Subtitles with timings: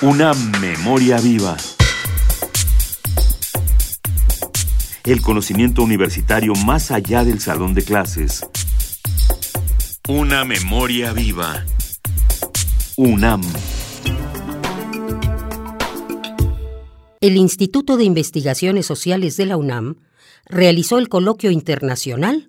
[0.00, 1.56] Una memoria viva.
[5.04, 8.46] El conocimiento universitario más allá del salón de clases.
[10.08, 11.64] Una memoria viva.
[12.96, 13.42] UNAM.
[17.20, 19.96] El Instituto de Investigaciones Sociales de la UNAM
[20.46, 22.48] realizó el coloquio internacional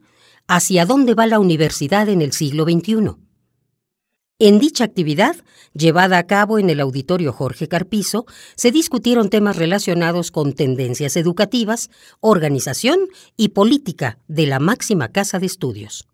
[0.51, 3.28] ¿Hacia dónde va la universidad en el siglo XXI?
[4.41, 5.35] En dicha actividad,
[5.73, 11.89] llevada a cabo en el auditorio Jorge Carpizo, se discutieron temas relacionados con tendencias educativas,
[12.21, 12.99] organización
[13.35, 16.07] y política de la máxima casa de estudios.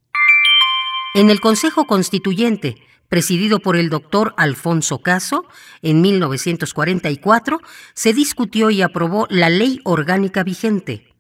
[1.14, 2.78] En el Consejo Constituyente,
[3.10, 5.46] presidido por el doctor Alfonso Caso,
[5.84, 7.60] en 1944,
[7.94, 11.15] se discutió y aprobó la ley orgánica vigente,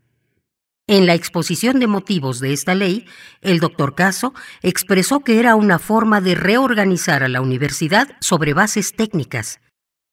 [0.88, 3.06] en la exposición de motivos de esta ley,
[3.42, 8.94] el doctor Caso expresó que era una forma de reorganizar a la universidad sobre bases
[8.96, 9.60] técnicas.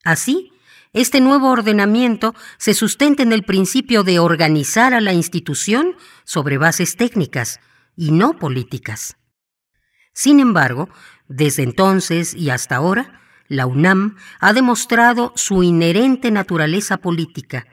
[0.02, 0.50] Así,
[0.94, 6.96] este nuevo ordenamiento se sustenta en el principio de organizar a la institución sobre bases
[6.96, 7.60] técnicas
[7.96, 9.16] y no políticas.
[10.14, 10.88] Sin embargo,
[11.28, 17.66] desde entonces y hasta ahora, la UNAM ha demostrado su inherente naturaleza política,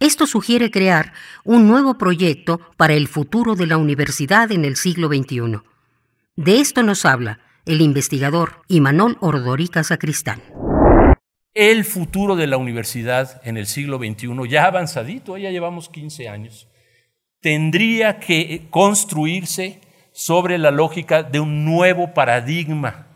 [0.00, 1.12] esto sugiere crear
[1.44, 5.60] un nuevo proyecto para el futuro de la universidad en el siglo XXI.
[6.36, 10.42] De esto nos habla el investigador Imanol Ordorica Sacristán.
[11.54, 16.68] El futuro de la universidad en el siglo XXI, ya avanzadito, ya llevamos 15 años,
[17.40, 19.80] tendría que construirse
[20.12, 23.13] sobre la lógica de un nuevo paradigma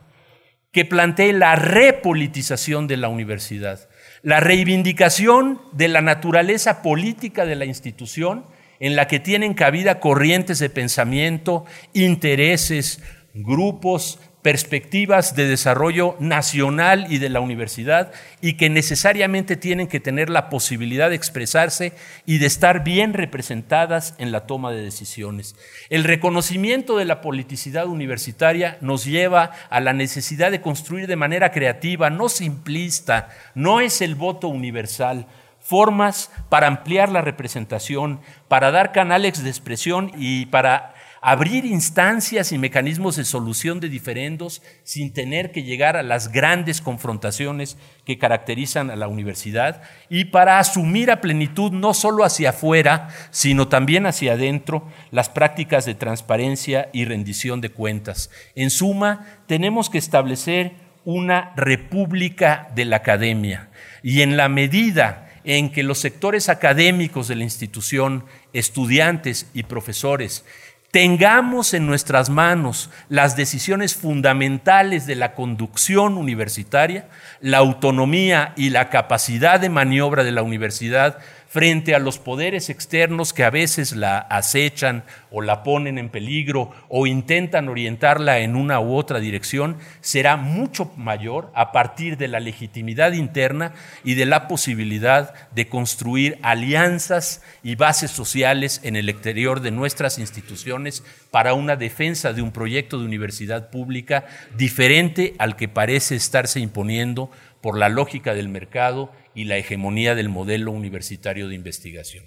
[0.73, 3.89] que plantee la repolitización de la universidad
[4.23, 8.47] la reivindicación de la naturaleza política de la institución
[8.81, 13.03] en la que tienen cabida corrientes de pensamiento, intereses,
[13.35, 20.31] grupos, perspectivas de desarrollo nacional y de la universidad y que necesariamente tienen que tener
[20.31, 21.93] la posibilidad de expresarse
[22.25, 25.55] y de estar bien representadas en la toma de decisiones.
[25.91, 31.53] El reconocimiento de la politicidad universitaria nos lleva a la necesidad de construir de manera
[31.53, 35.27] creativa, no simplista, no es el voto universal,
[35.61, 42.59] formas para ampliar la representación, para dar canales de expresión y para abrir instancias y
[42.59, 48.91] mecanismos de solución de diferendos sin tener que llegar a las grandes confrontaciones que caracterizan
[48.91, 54.33] a la universidad y para asumir a plenitud no solo hacia afuera, sino también hacia
[54.33, 58.31] adentro las prácticas de transparencia y rendición de cuentas.
[58.55, 60.73] En suma, tenemos que establecer
[61.05, 63.71] una república de la academia
[64.03, 70.45] y en la medida en que los sectores académicos de la institución, estudiantes y profesores
[70.91, 77.09] tengamos en nuestras manos las decisiones fundamentales de la conducción universitaria,
[77.41, 81.19] la autonomía y la capacidad de maniobra de la universidad
[81.49, 86.71] frente a los poderes externos que a veces la acechan o la ponen en peligro
[86.89, 92.41] o intentan orientarla en una u otra dirección, será mucho mayor a partir de la
[92.41, 93.73] legitimidad interna
[94.05, 100.19] y de la posibilidad de construir alianzas y bases sociales en el exterior de nuestras
[100.19, 104.27] instituciones para una defensa de un proyecto de universidad pública
[104.57, 107.31] diferente al que parece estarse imponiendo
[107.61, 112.25] por la lógica del mercado y la hegemonía del modelo universitario de investigación.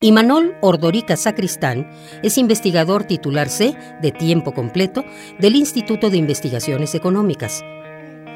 [0.00, 1.90] Imanol Ordorica Sacristán
[2.22, 5.04] es investigador titular C de tiempo completo
[5.40, 7.64] del Instituto de Investigaciones Económicas.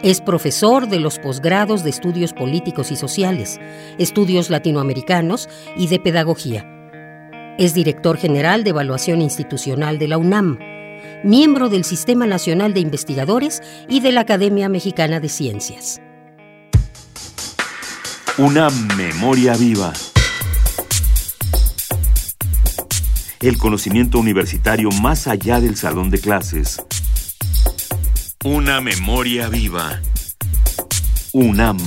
[0.02, 3.60] Es profesor de los posgrados de Estudios Políticos y Sociales,
[3.98, 6.66] Estudios Latinoamericanos y de Pedagogía.
[7.58, 10.58] Es director general de Evaluación Institucional de la UNAM,
[11.24, 16.00] miembro del Sistema Nacional de Investigadores y de la Academia Mexicana de Ciencias.
[18.38, 19.92] Una memoria viva.
[23.40, 26.82] El conocimiento universitario más allá del salón de clases.
[28.44, 30.00] Una memoria viva.
[31.32, 31.78] UNAM.